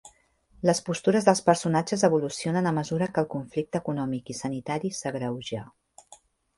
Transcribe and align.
Les 0.69 0.79
postures 0.87 1.27
dels 1.27 1.41
personatges 1.49 2.07
evolucionen 2.09 2.71
a 2.71 2.73
mesura 2.79 3.11
que 3.13 3.25
el 3.27 3.31
conflicte 3.37 3.85
econòmic 3.85 4.35
i 4.37 4.41
sanitari 4.43 4.97
s'agreuja. 5.03 5.67